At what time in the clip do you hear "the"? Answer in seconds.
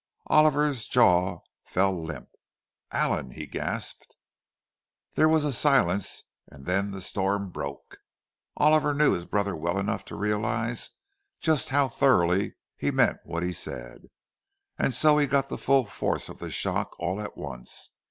6.89-7.01, 15.49-15.57, 16.39-16.49